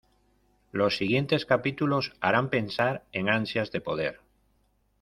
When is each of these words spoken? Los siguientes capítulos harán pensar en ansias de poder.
Los 0.71 0.97
siguientes 0.97 1.45
capítulos 1.45 2.15
harán 2.21 2.49
pensar 2.49 3.05
en 3.11 3.29
ansias 3.29 3.71
de 3.71 3.81
poder. 3.81 4.19